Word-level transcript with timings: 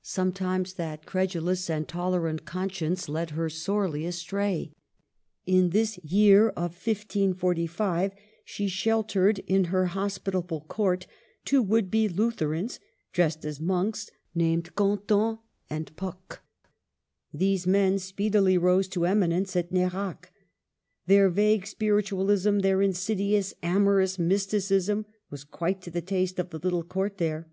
Sometimes 0.00 0.72
that 0.76 1.04
credulous 1.04 1.68
and 1.68 1.86
tolerant 1.86 2.46
conscience 2.46 3.06
led 3.06 3.32
her 3.32 3.50
sorely 3.50 4.06
astray. 4.06 4.72
In 5.44 5.68
this 5.76 5.98
year 5.98 6.48
of 6.48 6.72
1545 6.72 8.14
she 8.46 8.66
shel 8.66 9.04
tered 9.04 9.44
in 9.46 9.64
her 9.64 9.88
hospitable 9.88 10.62
Court 10.68 11.06
two 11.44 11.60
would 11.62 11.90
be 11.90 12.08
Lu 12.08 12.30
therans, 12.30 12.78
dressed 13.12 13.44
as 13.44 13.60
monks, 13.60 14.08
named 14.34 14.74
Quentin 14.74 15.36
and 15.68 15.94
Pocques. 15.96 16.38
These 17.34 17.66
men 17.66 17.98
speedily 17.98 18.56
rose 18.56 18.88
to 18.88 19.04
eminence 19.04 19.54
at 19.54 19.70
Nerac. 19.70 20.32
Their 21.06 21.28
vague 21.28 21.66
spiritualism, 21.66 22.60
their 22.60 22.80
insid 22.80 23.18
ious, 23.20 23.52
amorous 23.62 24.18
mysticism, 24.18 25.04
was 25.28 25.44
quite 25.44 25.82
to 25.82 25.90
the 25.90 26.00
taste 26.00 26.38
of 26.38 26.48
the 26.48 26.58
little 26.58 26.84
Court 26.84 27.18
there. 27.18 27.50